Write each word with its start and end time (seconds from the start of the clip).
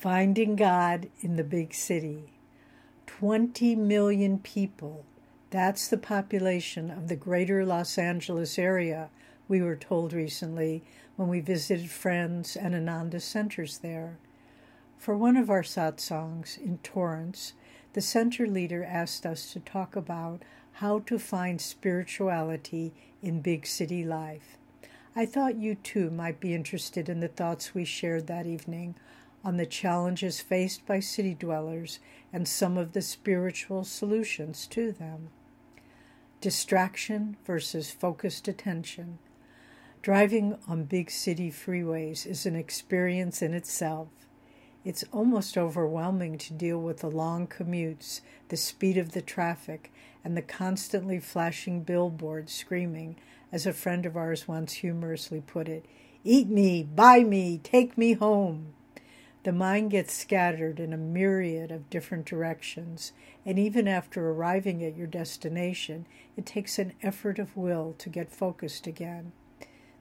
Finding 0.00 0.56
God 0.56 1.10
in 1.20 1.36
the 1.36 1.44
Big 1.44 1.74
City. 1.74 2.32
20 3.04 3.76
million 3.76 4.38
people. 4.38 5.04
That's 5.50 5.88
the 5.88 5.98
population 5.98 6.90
of 6.90 7.08
the 7.08 7.16
greater 7.16 7.66
Los 7.66 7.98
Angeles 7.98 8.58
area, 8.58 9.10
we 9.46 9.60
were 9.60 9.76
told 9.76 10.14
recently 10.14 10.82
when 11.16 11.28
we 11.28 11.40
visited 11.40 11.90
friends 11.90 12.56
and 12.56 12.74
Ananda 12.74 13.20
centers 13.20 13.76
there. 13.76 14.16
For 14.96 15.14
one 15.14 15.36
of 15.36 15.50
our 15.50 15.62
satsangs 15.62 16.56
in 16.56 16.78
Torrance, 16.78 17.52
the 17.92 18.00
center 18.00 18.46
leader 18.46 18.82
asked 18.82 19.26
us 19.26 19.52
to 19.52 19.60
talk 19.60 19.96
about 19.96 20.40
how 20.72 21.00
to 21.00 21.18
find 21.18 21.60
spirituality 21.60 22.94
in 23.20 23.42
big 23.42 23.66
city 23.66 24.02
life. 24.02 24.56
I 25.14 25.26
thought 25.26 25.56
you 25.56 25.74
too 25.74 26.10
might 26.10 26.40
be 26.40 26.54
interested 26.54 27.10
in 27.10 27.20
the 27.20 27.28
thoughts 27.28 27.74
we 27.74 27.84
shared 27.84 28.28
that 28.28 28.46
evening 28.46 28.94
on 29.44 29.56
the 29.56 29.66
challenges 29.66 30.40
faced 30.40 30.86
by 30.86 31.00
city 31.00 31.34
dwellers 31.34 31.98
and 32.32 32.46
some 32.46 32.76
of 32.76 32.92
the 32.92 33.02
spiritual 33.02 33.84
solutions 33.84 34.66
to 34.66 34.92
them. 34.92 35.30
Distraction 36.40 37.36
versus 37.44 37.90
focused 37.90 38.48
attention. 38.48 39.18
Driving 40.02 40.56
on 40.66 40.84
big 40.84 41.10
city 41.10 41.50
freeways 41.50 42.26
is 42.26 42.46
an 42.46 42.56
experience 42.56 43.42
in 43.42 43.52
itself. 43.52 44.08
It's 44.82 45.04
almost 45.12 45.58
overwhelming 45.58 46.38
to 46.38 46.54
deal 46.54 46.80
with 46.80 47.00
the 47.00 47.10
long 47.10 47.46
commutes, 47.46 48.22
the 48.48 48.56
speed 48.56 48.96
of 48.96 49.12
the 49.12 49.20
traffic, 49.20 49.92
and 50.24 50.36
the 50.36 50.42
constantly 50.42 51.18
flashing 51.18 51.82
billboards 51.82 52.54
screaming, 52.54 53.16
as 53.52 53.66
a 53.66 53.72
friend 53.72 54.06
of 54.06 54.16
ours 54.16 54.48
once 54.48 54.74
humorously 54.74 55.42
put 55.46 55.68
it, 55.68 55.84
Eat 56.24 56.48
me, 56.48 56.82
buy 56.82 57.24
me, 57.24 57.58
take 57.62 57.98
me 57.98 58.12
home. 58.12 58.74
The 59.42 59.52
mind 59.52 59.90
gets 59.92 60.12
scattered 60.12 60.78
in 60.78 60.92
a 60.92 60.98
myriad 60.98 61.70
of 61.70 61.88
different 61.88 62.26
directions, 62.26 63.12
and 63.46 63.58
even 63.58 63.88
after 63.88 64.30
arriving 64.30 64.84
at 64.84 64.96
your 64.96 65.06
destination, 65.06 66.06
it 66.36 66.44
takes 66.44 66.78
an 66.78 66.92
effort 67.02 67.38
of 67.38 67.56
will 67.56 67.94
to 67.98 68.10
get 68.10 68.30
focused 68.30 68.86
again. 68.86 69.32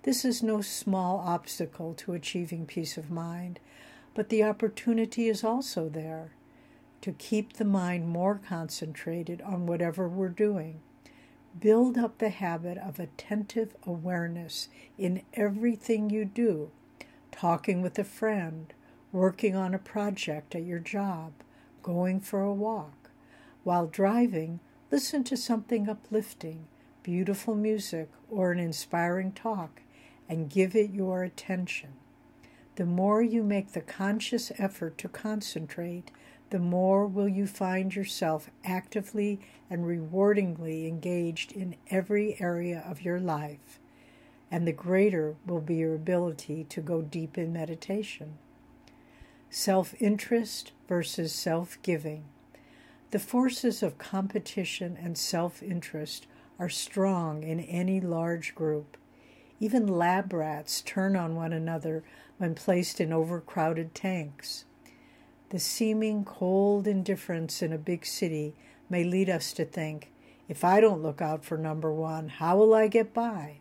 This 0.03 0.25
is 0.25 0.43
no 0.43 0.61
small 0.61 1.19
obstacle 1.19 1.93
to 1.95 2.13
achieving 2.13 2.65
peace 2.65 2.97
of 2.97 3.09
mind, 3.09 3.61
but 4.13 4.27
the 4.27 4.43
opportunity 4.43 5.29
is 5.29 5.43
also 5.43 5.87
there 5.87 6.31
to 7.01 7.13
keep 7.13 7.53
the 7.53 7.65
mind 7.65 8.09
more 8.09 8.41
concentrated 8.45 9.41
on 9.41 9.65
whatever 9.65 10.09
we're 10.09 10.27
doing. 10.27 10.81
Build 11.57 11.97
up 11.97 12.17
the 12.17 12.29
habit 12.29 12.77
of 12.77 12.99
attentive 12.99 13.73
awareness 13.85 14.67
in 14.97 15.21
everything 15.33 16.09
you 16.09 16.25
do, 16.25 16.71
talking 17.31 17.81
with 17.81 17.97
a 17.97 18.03
friend, 18.03 18.73
working 19.11 19.55
on 19.55 19.73
a 19.73 19.79
project 19.79 20.53
at 20.53 20.63
your 20.63 20.79
job, 20.79 21.31
going 21.81 22.19
for 22.19 22.41
a 22.41 22.53
walk. 22.53 23.09
While 23.63 23.87
driving, 23.87 24.59
listen 24.91 25.23
to 25.25 25.37
something 25.37 25.89
uplifting, 25.89 26.67
beautiful 27.01 27.55
music, 27.55 28.09
or 28.29 28.51
an 28.51 28.59
inspiring 28.59 29.31
talk, 29.31 29.81
and 30.27 30.49
give 30.49 30.75
it 30.75 30.91
your 30.91 31.23
attention. 31.23 31.89
The 32.75 32.85
more 32.85 33.21
you 33.21 33.43
make 33.43 33.71
the 33.71 33.81
conscious 33.81 34.51
effort 34.59 34.97
to 34.99 35.09
concentrate, 35.09 36.11
the 36.51 36.59
more 36.59 37.07
will 37.07 37.27
you 37.27 37.47
find 37.47 37.95
yourself 37.95 38.49
actively 38.63 39.39
and 39.69 39.85
rewardingly 39.85 40.87
engaged 40.87 41.51
in 41.51 41.75
every 41.89 42.39
area 42.39 42.83
of 42.87 43.01
your 43.01 43.19
life, 43.19 43.79
and 44.51 44.67
the 44.67 44.71
greater 44.71 45.35
will 45.45 45.61
be 45.61 45.75
your 45.75 45.95
ability 45.95 46.63
to 46.65 46.81
go 46.81 47.01
deep 47.01 47.37
in 47.37 47.51
meditation 47.51 48.37
self 49.49 49.95
interest 49.99 50.71
versus 50.87 51.33
self 51.33 51.77
giving. 51.81 52.25
The 53.11 53.19
forces 53.19 53.81
of 53.81 53.97
competition 53.97 54.97
and 55.01 55.17
self 55.17 55.63
interest 55.63 56.27
are 56.59 56.69
strong 56.69 57.43
in 57.43 57.59
any 57.59 57.99
large 57.99 58.53
group. 58.53 58.97
Even 59.59 59.87
lab 59.87 60.31
rats 60.31 60.81
turn 60.81 61.15
on 61.15 61.35
one 61.35 61.53
another 61.53 62.03
when 62.37 62.55
placed 62.55 63.01
in 63.01 63.11
overcrowded 63.11 63.95
tanks. 63.95 64.65
The 65.49 65.59
seeming 65.59 66.23
cold 66.23 66.87
indifference 66.87 67.61
in 67.61 67.73
a 67.73 67.77
big 67.77 68.05
city 68.05 68.53
may 68.89 69.03
lead 69.03 69.29
us 69.29 69.51
to 69.53 69.65
think 69.65 70.11
if 70.47 70.63
I 70.63 70.79
don't 70.81 71.03
look 71.03 71.21
out 71.21 71.45
for 71.45 71.57
number 71.57 71.93
one, 71.93 72.27
how 72.27 72.57
will 72.57 72.73
I 72.73 72.87
get 72.87 73.13
by? 73.13 73.57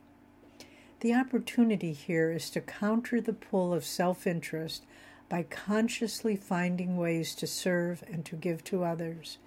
The 1.00 1.14
opportunity 1.14 1.92
here 1.92 2.32
is 2.32 2.50
to 2.50 2.60
counter 2.60 3.20
the 3.20 3.34
pull 3.34 3.72
of 3.72 3.84
self 3.84 4.26
interest 4.26 4.84
by 5.28 5.42
consciously 5.42 6.36
finding 6.36 6.96
ways 6.96 7.34
to 7.34 7.46
serve 7.46 8.02
and 8.10 8.24
to 8.24 8.36
give 8.36 8.64
to 8.64 8.84
others. 8.84 9.38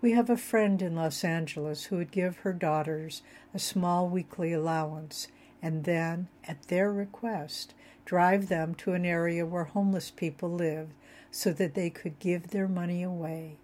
We 0.00 0.12
have 0.12 0.30
a 0.30 0.36
friend 0.36 0.80
in 0.80 0.94
Los 0.94 1.24
Angeles 1.24 1.84
who 1.84 1.96
would 1.96 2.10
give 2.10 2.38
her 2.38 2.52
daughters 2.52 3.22
a 3.52 3.58
small 3.58 4.08
weekly 4.08 4.52
allowance 4.52 5.28
and 5.60 5.84
then, 5.84 6.28
at 6.46 6.68
their 6.68 6.92
request, 6.92 7.74
drive 8.04 8.48
them 8.48 8.74
to 8.76 8.92
an 8.92 9.04
area 9.04 9.44
where 9.44 9.64
homeless 9.64 10.10
people 10.10 10.50
live 10.50 10.88
so 11.30 11.52
that 11.52 11.74
they 11.74 11.90
could 11.90 12.18
give 12.18 12.48
their 12.48 12.68
money 12.68 13.02
away. 13.02 13.56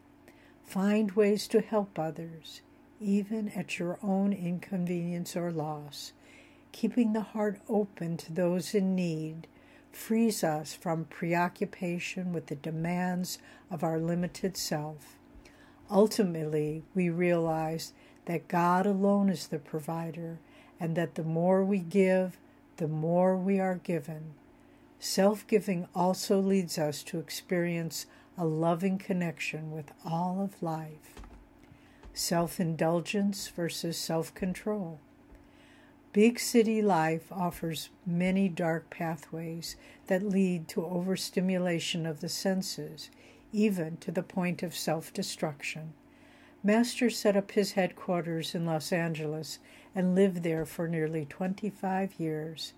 Find 0.64 1.12
ways 1.12 1.46
to 1.48 1.60
help 1.60 1.98
others, 1.98 2.62
even 3.00 3.48
at 3.50 3.78
your 3.78 3.98
own 4.02 4.32
inconvenience 4.32 5.36
or 5.36 5.52
loss, 5.52 6.12
keeping 6.72 7.12
the 7.12 7.20
heart 7.20 7.60
open 7.68 8.16
to 8.16 8.32
those 8.32 8.74
in 8.74 8.94
need 8.94 9.46
frees 9.96 10.44
us 10.44 10.74
from 10.74 11.04
preoccupation 11.04 12.32
with 12.32 12.46
the 12.46 12.56
demands 12.56 13.38
of 13.70 13.82
our 13.82 13.98
limited 13.98 14.56
self. 14.56 15.16
Ultimately, 15.90 16.82
we 16.94 17.10
realize 17.10 17.92
that 18.26 18.48
God 18.48 18.86
alone 18.86 19.28
is 19.28 19.46
the 19.46 19.58
provider 19.58 20.38
and 20.80 20.96
that 20.96 21.14
the 21.14 21.22
more 21.22 21.64
we 21.64 21.78
give, 21.78 22.38
the 22.76 22.88
more 22.88 23.36
we 23.36 23.60
are 23.60 23.76
given. 23.76 24.34
Self 24.98 25.46
giving 25.46 25.86
also 25.94 26.40
leads 26.40 26.78
us 26.78 27.02
to 27.04 27.18
experience 27.18 28.06
a 28.38 28.44
loving 28.44 28.98
connection 28.98 29.70
with 29.70 29.92
all 30.04 30.40
of 30.40 30.62
life. 30.62 31.20
Self 32.12 32.58
indulgence 32.58 33.48
versus 33.48 33.98
self 33.98 34.34
control. 34.34 34.98
Big 36.14 36.38
city 36.38 36.80
life 36.80 37.32
offers 37.32 37.90
many 38.06 38.48
dark 38.48 38.88
pathways 38.88 39.74
that 40.06 40.22
lead 40.22 40.68
to 40.68 40.86
overstimulation 40.86 42.06
of 42.06 42.20
the 42.20 42.28
senses, 42.28 43.10
even 43.52 43.96
to 43.96 44.12
the 44.12 44.22
point 44.22 44.62
of 44.62 44.76
self 44.76 45.12
destruction. 45.12 45.92
Master 46.62 47.10
set 47.10 47.36
up 47.36 47.50
his 47.50 47.72
headquarters 47.72 48.54
in 48.54 48.64
Los 48.64 48.92
Angeles 48.92 49.58
and 49.92 50.14
lived 50.14 50.44
there 50.44 50.64
for 50.64 50.86
nearly 50.86 51.24
25 51.24 52.14
years. 52.20 52.74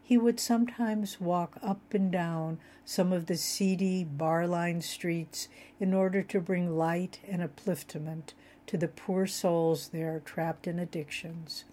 He 0.00 0.16
would 0.16 0.38
sometimes 0.38 1.20
walk 1.20 1.58
up 1.64 1.92
and 1.92 2.12
down 2.12 2.60
some 2.84 3.12
of 3.12 3.26
the 3.26 3.36
seedy, 3.36 4.04
bar 4.04 4.46
lined 4.46 4.84
streets 4.84 5.48
in 5.80 5.92
order 5.92 6.22
to 6.22 6.40
bring 6.40 6.78
light 6.78 7.18
and 7.28 7.42
upliftment 7.42 8.34
to 8.68 8.76
the 8.76 8.86
poor 8.86 9.26
souls 9.26 9.88
there 9.88 10.22
trapped 10.24 10.68
in 10.68 10.78
addictions. 10.78 11.64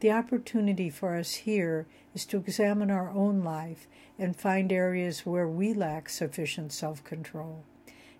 The 0.00 0.12
opportunity 0.12 0.90
for 0.90 1.16
us 1.16 1.34
here 1.34 1.86
is 2.14 2.24
to 2.26 2.36
examine 2.36 2.90
our 2.90 3.10
own 3.10 3.42
life 3.42 3.88
and 4.16 4.36
find 4.36 4.70
areas 4.70 5.26
where 5.26 5.48
we 5.48 5.74
lack 5.74 6.08
sufficient 6.08 6.72
self 6.72 7.02
control. 7.02 7.64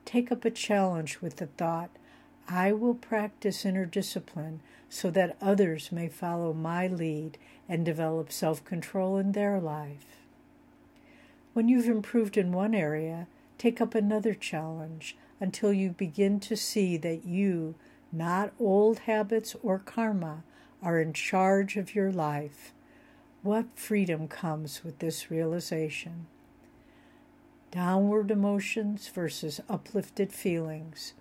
Take 0.05 0.33
up 0.33 0.45
a 0.45 0.51
challenge 0.51 1.21
with 1.21 1.37
the 1.37 1.47
thought, 1.47 1.91
I 2.49 2.73
will 2.73 2.95
practice 2.95 3.65
inner 3.65 3.85
discipline 3.85 4.61
so 4.89 5.11
that 5.11 5.37
others 5.41 5.93
may 5.93 6.09
follow 6.09 6.53
my 6.53 6.87
lead 6.87 7.39
and 7.69 7.85
develop 7.85 8.33
self 8.33 8.65
control 8.65 9.19
in 9.19 9.33
their 9.33 9.61
life. 9.61 10.19
When 11.53 11.69
you've 11.69 11.89
improved 11.89 12.37
in 12.37 12.53
one 12.53 12.75
area, 12.75 13.29
take 13.59 13.81
up 13.81 13.95
another 13.95 14.35
challenge 14.35 15.17
until 15.41 15.73
you 15.73 15.91
begin 15.91 16.41
to 16.41 16.57
see 16.57 16.97
that 16.97 17.25
you, 17.25 17.75
not 18.11 18.53
old 18.59 19.01
habits 19.01 19.55
or 19.63 19.79
karma, 19.79 20.43
are 20.83 21.01
in 21.01 21.13
charge 21.13 21.77
of 21.77 21.95
your 21.95 22.13
life. 22.13 22.73
What 23.43 23.67
freedom 23.75 24.29
comes 24.29 24.83
with 24.85 24.99
this 24.99 25.31
realization? 25.31 26.27
Downward 27.71 28.31
emotions 28.31 29.09
versus 29.09 29.61
uplifted 29.69 30.33
feelings. 30.33 31.15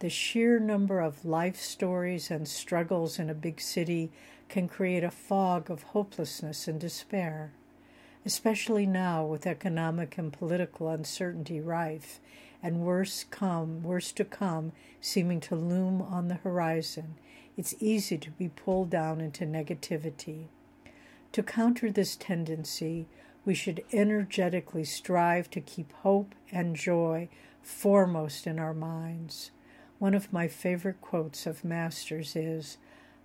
The 0.00 0.10
sheer 0.10 0.58
number 0.58 1.00
of 1.00 1.24
life 1.24 1.56
stories 1.56 2.30
and 2.30 2.46
struggles 2.46 3.18
in 3.18 3.30
a 3.30 3.34
big 3.34 3.60
city 3.60 4.10
can 4.48 4.68
create 4.68 5.04
a 5.04 5.10
fog 5.10 5.70
of 5.70 5.82
hopelessness 5.82 6.68
and 6.68 6.80
despair. 6.80 7.52
Especially 8.24 8.86
now 8.86 9.24
with 9.24 9.46
economic 9.46 10.18
and 10.18 10.32
political 10.32 10.88
uncertainty 10.88 11.60
rife, 11.60 12.20
and 12.62 12.80
worse 12.80 13.24
come, 13.30 13.82
worse 13.82 14.12
to 14.12 14.24
come, 14.24 14.72
seeming 15.00 15.40
to 15.40 15.54
loom 15.54 16.00
on 16.02 16.28
the 16.28 16.34
horizon, 16.36 17.14
it's 17.56 17.74
easy 17.80 18.18
to 18.18 18.30
be 18.30 18.48
pulled 18.48 18.90
down 18.90 19.20
into 19.20 19.44
negativity. 19.44 20.46
To 21.32 21.42
counter 21.42 21.90
this 21.90 22.16
tendency, 22.16 23.06
we 23.44 23.54
should 23.54 23.84
energetically 23.92 24.84
strive 24.84 25.48
to 25.50 25.60
keep 25.60 25.92
hope 25.92 26.34
and 26.50 26.76
joy 26.76 27.28
foremost 27.62 28.46
in 28.46 28.58
our 28.58 28.74
minds. 28.74 29.50
One 29.98 30.14
of 30.14 30.32
my 30.32 30.48
favorite 30.48 31.00
quotes 31.00 31.46
of 31.46 31.64
Masters 31.64 32.36
is 32.36 32.76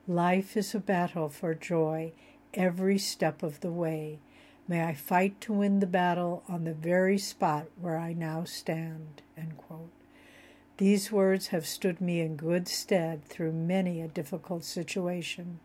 Life 0.08 0.56
is 0.56 0.74
a 0.74 0.80
battle 0.80 1.30
for 1.30 1.54
joy 1.54 2.14
every 2.54 2.98
step 2.98 3.44
of 3.44 3.60
the 3.62 3.72
way. 3.72 4.20
May 4.68 4.84
I 4.84 4.94
fight 4.94 5.42
to 5.42 5.54
win 5.54 5.80
the 5.80 5.88
battle 5.88 6.44
on 6.48 6.64
the 6.64 6.74
very 6.74 7.18
spot 7.18 7.68
where 7.80 7.98
I 7.98 8.14
now 8.14 8.44
stand. 8.44 9.22
These 10.82 11.12
words 11.12 11.50
have 11.50 11.68
stood 11.68 12.02
me 12.02 12.22
in 12.22 12.36
good 12.36 12.68
stead 12.68 13.24
through 13.26 13.52
many 13.52 14.02
a 14.02 14.08
difficult 14.08 14.64
situation. 14.64 15.60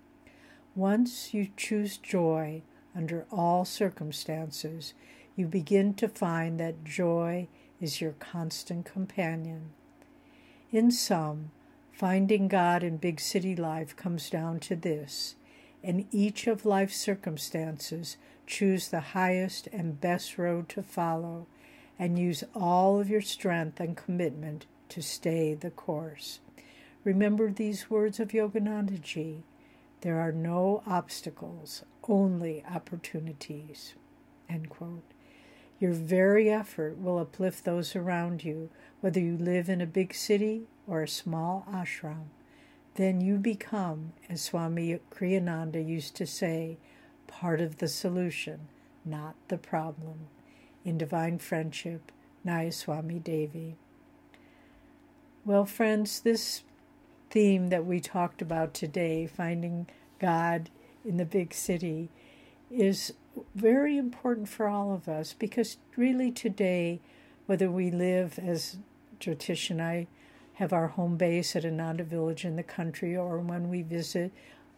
Once 0.74 1.32
you 1.32 1.48
choose 1.56 1.96
joy, 1.96 2.60
under 2.94 3.24
all 3.32 3.64
circumstances, 3.64 4.92
you 5.34 5.46
begin 5.46 5.94
to 5.94 6.06
find 6.06 6.60
that 6.60 6.84
joy 6.84 7.48
is 7.80 7.98
your 7.98 8.12
constant 8.12 8.84
companion. 8.84 9.70
In 10.70 10.90
sum, 10.90 11.50
finding 11.92 12.46
God 12.46 12.82
in 12.82 12.98
big 12.98 13.18
city 13.18 13.56
life 13.56 13.96
comes 13.96 14.28
down 14.28 14.60
to 14.60 14.76
this 14.76 15.34
in 15.86 16.08
each 16.10 16.48
of 16.48 16.66
life's 16.66 16.96
circumstances, 16.96 18.16
choose 18.44 18.88
the 18.88 19.14
highest 19.14 19.68
and 19.68 20.00
best 20.00 20.36
road 20.36 20.68
to 20.68 20.82
follow 20.82 21.46
and 21.96 22.18
use 22.18 22.42
all 22.56 22.98
of 22.98 23.08
your 23.08 23.20
strength 23.20 23.78
and 23.78 23.96
commitment 23.96 24.66
to 24.88 25.00
stay 25.00 25.54
the 25.54 25.70
course. 25.70 26.40
Remember 27.04 27.52
these 27.52 27.88
words 27.88 28.18
of 28.18 28.30
Yoganandaji 28.30 29.42
there 30.00 30.20
are 30.20 30.32
no 30.32 30.82
obstacles, 30.86 31.84
only 32.08 32.64
opportunities. 32.68 33.94
Your 35.78 35.92
very 35.92 36.50
effort 36.50 36.98
will 36.98 37.18
uplift 37.18 37.64
those 37.64 37.94
around 37.94 38.44
you, 38.44 38.70
whether 39.00 39.20
you 39.20 39.36
live 39.36 39.68
in 39.68 39.80
a 39.80 39.86
big 39.86 40.14
city 40.14 40.64
or 40.86 41.02
a 41.02 41.08
small 41.08 41.64
ashram. 41.72 42.26
Then 42.96 43.20
you 43.20 43.36
become, 43.36 44.14
as 44.30 44.40
Swami 44.40 44.98
Kriyananda 45.10 45.86
used 45.86 46.16
to 46.16 46.26
say, 46.26 46.78
part 47.26 47.60
of 47.60 47.76
the 47.76 47.88
solution, 47.88 48.68
not 49.04 49.34
the 49.48 49.58
problem. 49.58 50.28
In 50.82 50.96
divine 50.96 51.38
friendship, 51.38 52.10
Nayaswami 52.46 53.22
Devi. 53.22 53.76
Well, 55.44 55.66
friends, 55.66 56.20
this 56.20 56.62
theme 57.28 57.68
that 57.68 57.84
we 57.84 58.00
talked 58.00 58.40
about 58.40 58.72
today, 58.72 59.26
finding 59.26 59.88
God 60.18 60.70
in 61.04 61.18
the 61.18 61.26
big 61.26 61.52
city, 61.52 62.08
is 62.70 63.12
very 63.54 63.98
important 63.98 64.48
for 64.48 64.68
all 64.68 64.94
of 64.94 65.06
us 65.06 65.34
because 65.34 65.76
really 65.96 66.30
today, 66.30 67.00
whether 67.44 67.70
we 67.70 67.90
live 67.90 68.38
as 68.38 68.78
Jyotish 69.20 69.68
and 69.70 69.82
I 69.82 70.06
have 70.56 70.72
our 70.72 70.88
home 70.88 71.16
base 71.16 71.54
at 71.56 71.64
Ananda 71.64 72.04
Village 72.04 72.44
in 72.44 72.56
the 72.56 72.62
country 72.62 73.16
or 73.16 73.38
when 73.38 73.68
we 73.68 73.82
visit 73.82 74.32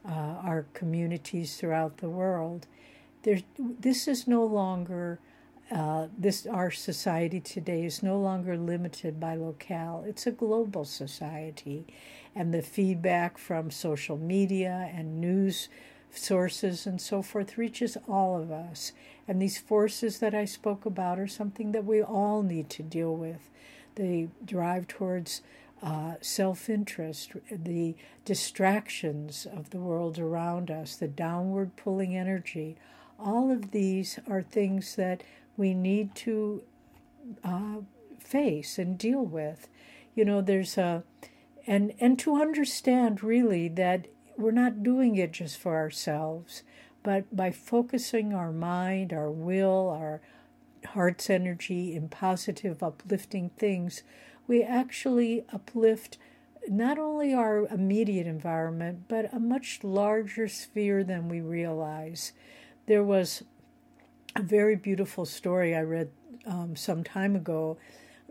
uh, 0.04 0.10
our 0.42 0.66
communities 0.74 1.56
throughout 1.56 1.98
the 1.98 2.08
world, 2.08 2.66
there, 3.22 3.40
this 3.58 4.06
is 4.06 4.26
no 4.26 4.44
longer 4.44 5.18
uh, 5.70 6.06
this 6.16 6.46
our 6.46 6.70
society 6.70 7.40
today 7.40 7.84
is 7.84 8.02
no 8.02 8.18
longer 8.18 8.56
limited 8.56 9.20
by 9.20 9.34
locale. 9.34 10.02
It's 10.06 10.26
a 10.26 10.30
global 10.30 10.86
society, 10.86 11.84
and 12.34 12.54
the 12.54 12.62
feedback 12.62 13.36
from 13.36 13.70
social 13.70 14.16
media 14.16 14.90
and 14.94 15.20
news 15.20 15.68
sources 16.10 16.86
and 16.86 16.98
so 17.00 17.20
forth 17.20 17.58
reaches 17.58 17.98
all 18.08 18.40
of 18.40 18.50
us. 18.50 18.92
And 19.26 19.42
these 19.42 19.58
forces 19.58 20.20
that 20.20 20.34
I 20.34 20.46
spoke 20.46 20.86
about 20.86 21.18
are 21.18 21.26
something 21.26 21.72
that 21.72 21.84
we 21.84 22.02
all 22.02 22.42
need 22.42 22.70
to 22.70 22.82
deal 22.82 23.14
with. 23.14 23.50
They 23.96 24.28
drive 24.42 24.88
towards 24.88 25.42
uh, 25.82 26.14
self 26.20 26.68
interest, 26.68 27.32
the 27.50 27.94
distractions 28.24 29.46
of 29.46 29.70
the 29.70 29.78
world 29.78 30.18
around 30.18 30.70
us, 30.70 30.96
the 30.96 31.08
downward 31.08 31.76
pulling 31.76 32.16
energy. 32.16 32.76
All 33.18 33.50
of 33.50 33.70
these 33.70 34.18
are 34.28 34.42
things 34.42 34.96
that 34.96 35.22
we 35.56 35.74
need 35.74 36.14
to 36.16 36.62
uh, 37.44 37.78
face 38.18 38.78
and 38.78 38.96
deal 38.98 39.24
with. 39.24 39.68
You 40.14 40.24
know, 40.24 40.40
there's 40.40 40.78
a, 40.78 41.02
and, 41.66 41.92
and 42.00 42.18
to 42.20 42.40
understand 42.40 43.22
really 43.22 43.68
that 43.68 44.06
we're 44.36 44.50
not 44.52 44.82
doing 44.82 45.16
it 45.16 45.32
just 45.32 45.58
for 45.58 45.76
ourselves, 45.76 46.62
but 47.02 47.34
by 47.34 47.50
focusing 47.50 48.32
our 48.32 48.52
mind, 48.52 49.12
our 49.12 49.30
will, 49.30 49.90
our 49.90 50.20
heart's 50.86 51.28
energy 51.28 51.94
in 51.94 52.08
positive, 52.08 52.82
uplifting 52.82 53.50
things, 53.50 54.02
we 54.48 54.62
actually 54.62 55.44
uplift 55.52 56.18
not 56.66 56.98
only 56.98 57.32
our 57.32 57.66
immediate 57.66 58.26
environment, 58.26 59.04
but 59.06 59.32
a 59.32 59.38
much 59.38 59.84
larger 59.84 60.48
sphere 60.48 61.04
than 61.04 61.28
we 61.28 61.40
realize. 61.40 62.32
There 62.86 63.04
was 63.04 63.44
a 64.34 64.42
very 64.42 64.74
beautiful 64.74 65.24
story 65.24 65.76
I 65.76 65.82
read 65.82 66.10
um, 66.46 66.74
some 66.74 67.04
time 67.04 67.36
ago 67.36 67.78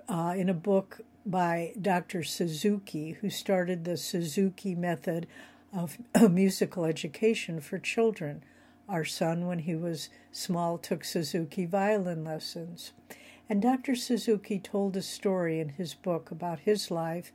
uh, 0.09 0.33
in 0.35 0.49
a 0.49 0.53
book 0.53 1.01
by 1.25 1.73
Dr. 1.79 2.23
Suzuki, 2.23 3.11
who 3.21 3.29
started 3.29 3.83
the 3.83 3.97
Suzuki 3.97 4.75
method 4.75 5.27
of 5.73 5.97
musical 6.31 6.85
education 6.85 7.59
for 7.59 7.77
children. 7.77 8.43
Our 8.87 9.03
son, 9.03 9.47
when 9.47 9.59
he 9.59 9.75
was 9.75 10.09
small, 10.31 10.77
took 10.77 11.03
Suzuki 11.03 11.65
violin 11.65 12.23
lessons. 12.23 12.93
And 13.49 13.61
Dr. 13.61 13.95
Suzuki 13.95 14.59
told 14.59 14.97
a 14.97 15.01
story 15.01 15.59
in 15.59 15.69
his 15.69 15.93
book 15.93 16.31
about 16.31 16.59
his 16.59 16.91
life 16.91 17.31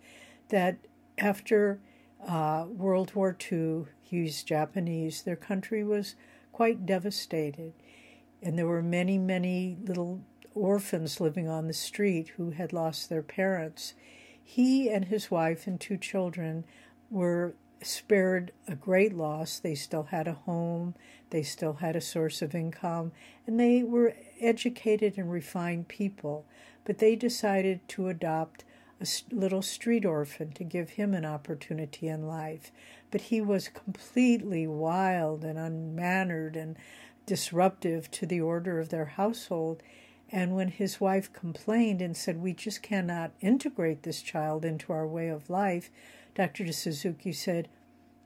that 0.49 0.79
after 1.17 1.81
uh, 2.27 2.67
World 2.69 3.15
War 3.15 3.37
II, 3.51 3.87
he's 4.01 4.43
Japanese, 4.43 5.23
their 5.23 5.37
country 5.37 5.83
was 5.83 6.15
quite 6.53 6.85
devastated 6.85 7.73
and 8.43 8.59
there 8.59 8.67
were 8.67 8.83
many, 8.83 9.17
many 9.17 9.79
little 9.85 10.21
orphans 10.55 11.21
living 11.21 11.49
on 11.49 11.69
the 11.69 11.73
street 11.73 12.33
who 12.37 12.51
had 12.51 12.73
lost 12.73 13.09
their 13.09 13.23
parents. 13.23 13.95
He 14.43 14.91
and 14.91 15.05
his 15.05 15.31
wife 15.31 15.67
and 15.67 15.81
two 15.81 15.97
children 15.97 16.65
were 17.09 17.55
spared 17.83 18.53
a 18.69 18.75
great 18.75 19.15
loss. 19.15 19.59
They 19.59 19.75
still 19.75 20.05
had 20.05 20.29
a 20.29 20.35
home, 20.35 20.95
they 21.31 21.43
still 21.43 21.75
had 21.75 21.97
a 21.97 22.01
source 22.01 22.43
of 22.43 22.55
income, 22.55 23.13
and 23.47 23.59
they 23.59 23.83
were 23.83 24.15
educated 24.41 25.19
and 25.19 25.31
refined 25.31 25.89
people. 25.89 26.45
But 26.85 26.99
they 26.99 27.17
decided 27.17 27.87
to 27.89 28.09
adopt 28.09 28.65
a 29.01 29.07
little 29.35 29.63
street 29.63 30.05
orphan 30.05 30.53
to 30.53 30.65
give 30.65 30.91
him 30.91 31.15
an 31.15 31.25
opportunity 31.25 32.09
in 32.09 32.27
life. 32.27 32.71
But 33.11 33.23
he 33.23 33.41
was 33.41 33.69
completely 33.69 34.67
wild 34.67 35.45
and 35.45 35.59
unmannered 35.59 36.57
and 36.57 36.77
disruptive 37.27 38.11
to 38.13 38.27
the 38.27 38.41
order 38.41 38.79
of 38.79 38.89
their 38.89 39.05
household. 39.05 39.83
And 40.31 40.55
when 40.55 40.69
his 40.69 41.01
wife 41.01 41.33
complained 41.33 42.01
and 42.01 42.17
said, 42.17 42.41
We 42.41 42.55
just 42.55 42.83
cannot 42.83 43.33
integrate 43.41 44.03
this 44.03 44.23
child 44.23 44.65
into 44.65 44.93
our 44.93 45.07
way 45.07 45.29
of 45.29 45.51
life, 45.51 45.91
Dr. 46.35 46.73
Suzuki 46.73 47.33
said, 47.33 47.69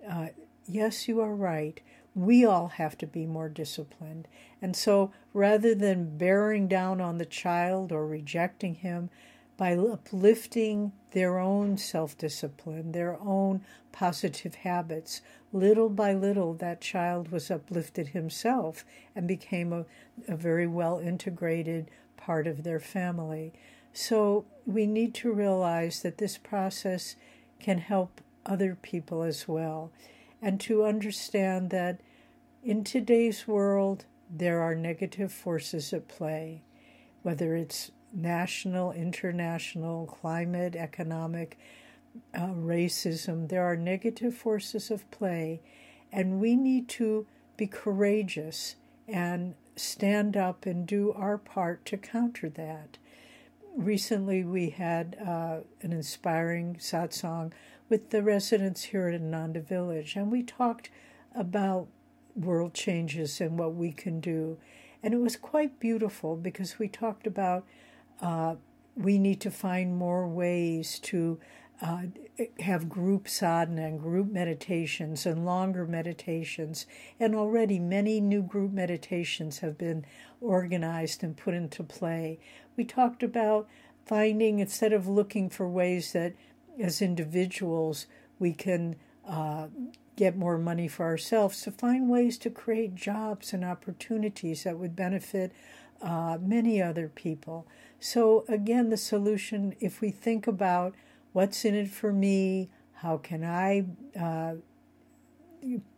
uh, 0.08 0.28
Yes, 0.68 1.06
you 1.06 1.20
are 1.20 1.34
right. 1.34 1.80
We 2.14 2.44
all 2.44 2.68
have 2.68 2.98
to 2.98 3.06
be 3.06 3.26
more 3.26 3.48
disciplined. 3.48 4.26
And 4.60 4.75
so 4.75 5.12
rather 5.32 5.75
than 5.75 6.16
bearing 6.18 6.66
down 6.66 7.00
on 7.00 7.18
the 7.18 7.26
child 7.26 7.92
or 7.92 8.06
rejecting 8.06 8.76
him, 8.76 9.10
by 9.56 9.75
uplifting 9.75 10.92
their 11.12 11.38
own 11.38 11.78
self 11.78 12.16
discipline, 12.18 12.92
their 12.92 13.18
own 13.20 13.62
positive 13.92 14.56
habits. 14.56 15.22
Little 15.52 15.88
by 15.88 16.12
little, 16.12 16.52
that 16.54 16.80
child 16.80 17.30
was 17.30 17.50
uplifted 17.50 18.08
himself 18.08 18.84
and 19.14 19.26
became 19.26 19.72
a, 19.72 19.86
a 20.28 20.36
very 20.36 20.66
well 20.66 20.98
integrated 20.98 21.90
part 22.16 22.46
of 22.46 22.64
their 22.64 22.80
family. 22.80 23.54
So 23.92 24.44
we 24.66 24.86
need 24.86 25.14
to 25.14 25.32
realize 25.32 26.02
that 26.02 26.18
this 26.18 26.36
process 26.36 27.16
can 27.58 27.78
help 27.78 28.20
other 28.44 28.76
people 28.80 29.22
as 29.22 29.48
well, 29.48 29.90
and 30.40 30.60
to 30.60 30.84
understand 30.84 31.70
that 31.70 32.00
in 32.62 32.84
today's 32.84 33.46
world, 33.46 34.04
there 34.30 34.60
are 34.60 34.75
negative 34.75 35.32
forces 35.32 35.92
at 35.92 36.08
play, 36.08 36.62
whether 37.22 37.54
it's 37.54 37.90
national, 38.12 38.92
international, 38.92 40.06
climate, 40.06 40.75
economic, 40.75 41.58
uh, 42.34 42.48
racism. 42.48 43.48
There 43.48 43.64
are 43.64 43.76
negative 43.76 44.34
forces 44.34 44.90
of 44.90 45.08
play, 45.10 45.60
and 46.12 46.40
we 46.40 46.56
need 46.56 46.88
to 46.90 47.26
be 47.56 47.66
courageous 47.66 48.76
and 49.06 49.54
stand 49.76 50.36
up 50.36 50.66
and 50.66 50.86
do 50.86 51.12
our 51.12 51.38
part 51.38 51.84
to 51.86 51.96
counter 51.96 52.48
that. 52.48 52.98
Recently, 53.76 54.42
we 54.42 54.71
had 54.71 55.18
uh, 55.21 55.59
an 55.83 55.92
inspiring 55.92 56.76
satsang 56.76 57.52
with 57.90 58.09
the 58.09 58.23
residents 58.23 58.85
here 58.85 59.06
at 59.09 59.21
Ananda 59.21 59.61
Village, 59.61 60.16
and 60.16 60.33
we 60.33 60.42
talked 60.42 60.88
about 61.35 61.87
world 62.35 62.73
changes 62.73 63.38
and 63.38 63.59
what 63.59 63.75
we 63.75 63.92
can 63.92 64.18
do. 64.18 64.56
And 65.02 65.12
it 65.12 65.18
was 65.18 65.37
quite 65.37 65.78
beautiful 65.78 66.37
because 66.37 66.78
we 66.78 66.88
talked 66.88 67.26
about 67.26 67.66
uh, 68.23 68.54
we 68.97 69.18
need 69.18 69.42
to 69.42 69.50
find 69.50 69.95
more 69.95 70.26
ways 70.26 70.99
to 71.00 71.38
uh, 71.83 72.02
have 72.61 72.88
group 72.88 73.28
sadhana 73.28 73.87
and 73.87 74.00
group 74.00 74.30
meditations 74.30 75.26
and 75.26 75.45
longer 75.45 75.87
meditations. 75.87 76.87
And 77.21 77.35
already 77.35 77.78
many 77.78 78.21
new 78.21 78.42
group 78.42 78.73
meditations 78.73 79.59
have 79.59 79.76
been 79.76 80.06
organized 80.40 81.23
and 81.23 81.37
put 81.37 81.54
into 81.54 81.83
play. 81.83 82.38
We 82.76 82.85
talked 82.85 83.23
about 83.23 83.68
finding, 84.06 84.59
instead 84.59 84.92
of 84.92 85.06
looking 85.06 85.50
for 85.50 85.68
ways 85.68 86.12
that 86.12 86.35
as 86.80 87.02
individuals 87.02 88.06
we 88.38 88.52
can 88.52 88.97
uh, 89.26 89.66
get 90.16 90.37
more 90.37 90.59
money 90.59 90.88
for 90.88 91.04
ourselves, 91.04 91.62
to 91.62 91.71
find 91.71 92.09
ways 92.09 92.38
to 92.38 92.50
create 92.50 92.95
jobs 92.95 93.52
and 93.52 93.64
opportunities 93.64 94.64
that 94.64 94.78
would 94.78 94.97
benefit 94.97 95.52
uh, 96.00 96.38
many 96.40 96.80
other 96.80 97.09
people. 97.09 97.66
So, 97.99 98.45
again, 98.49 98.90
the 98.90 98.97
solution, 98.97 99.75
if 99.80 100.00
we 100.00 100.11
think 100.11 100.47
about 100.47 100.95
what's 101.37 101.66
in 101.66 101.75
it 101.75 101.90
for 101.90 102.14
me, 102.14 102.71
how 102.95 103.19
can 103.19 103.45
I 103.45 103.85
uh, 104.19 104.55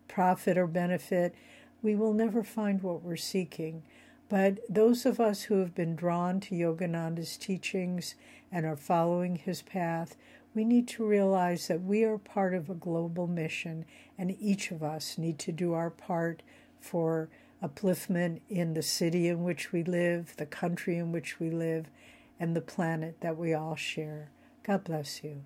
profit 0.08 0.58
or 0.58 0.66
benefit, 0.66 1.32
we 1.80 1.94
will 1.94 2.12
never 2.12 2.42
find 2.42 2.82
what 2.82 3.04
we're 3.04 3.14
seeking. 3.14 3.84
But 4.28 4.58
those 4.68 5.06
of 5.06 5.20
us 5.20 5.42
who 5.42 5.60
have 5.60 5.76
been 5.76 5.94
drawn 5.94 6.40
to 6.40 6.56
Yogananda's 6.56 7.36
teachings 7.36 8.16
and 8.50 8.66
are 8.66 8.76
following 8.76 9.36
his 9.36 9.62
path, 9.62 10.16
we 10.56 10.64
need 10.64 10.88
to 10.88 11.06
realize 11.06 11.68
that 11.68 11.84
we 11.84 12.02
are 12.02 12.18
part 12.18 12.52
of 12.52 12.68
a 12.68 12.74
global 12.74 13.28
mission, 13.28 13.84
and 14.18 14.36
each 14.40 14.72
of 14.72 14.82
us 14.82 15.18
need 15.18 15.38
to 15.38 15.52
do 15.52 15.72
our 15.72 15.90
part 15.90 16.42
for 16.80 17.28
upliftment 17.62 18.40
in 18.48 18.74
the 18.74 18.82
city 18.82 19.28
in 19.28 19.44
which 19.44 19.70
we 19.70 19.84
live, 19.84 20.34
the 20.36 20.46
country 20.46 20.96
in 20.96 21.12
which 21.12 21.38
we 21.38 21.48
live, 21.48 21.86
and 22.40 22.56
the 22.56 22.60
planet 22.60 23.20
that 23.20 23.36
we 23.36 23.54
all 23.54 23.76
share. 23.76 24.30
God 24.68 24.84
bless 24.84 25.24
you. 25.24 25.44